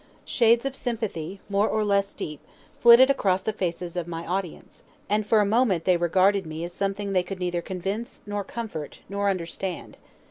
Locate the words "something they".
6.73-7.21